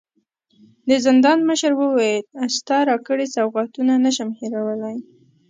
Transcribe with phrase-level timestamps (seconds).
[0.89, 2.23] د زندان مشر وويل:
[2.57, 4.97] ستا راکړي سوغاتونه نه شم هېرولی.